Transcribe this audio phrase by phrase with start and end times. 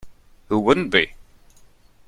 [0.49, 1.13] Who wouldn't be?